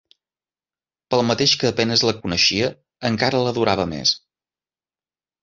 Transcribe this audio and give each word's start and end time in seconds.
Pel 1.13 1.21
mateix 1.31 1.53
que 1.63 1.69
a 1.73 1.75
penes 1.81 2.05
la 2.07 2.15
coneixia, 2.23 2.71
encara 3.11 3.43
l'adorava 3.45 3.87
més. 3.95 4.17